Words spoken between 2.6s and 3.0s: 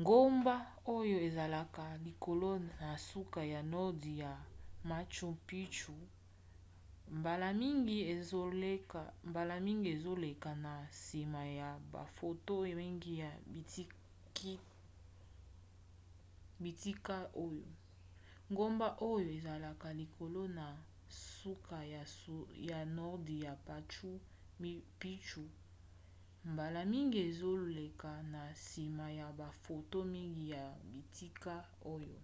na